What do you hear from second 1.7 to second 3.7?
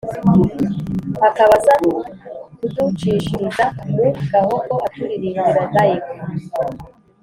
kuducishiriza